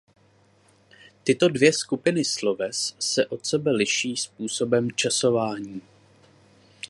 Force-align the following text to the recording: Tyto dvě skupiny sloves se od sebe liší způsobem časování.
Tyto 1.23 1.49
dvě 1.49 1.73
skupiny 1.73 2.25
sloves 2.25 2.95
se 2.99 3.25
od 3.25 3.45
sebe 3.45 3.71
liší 3.71 4.17
způsobem 4.17 4.91
časování. 4.91 5.81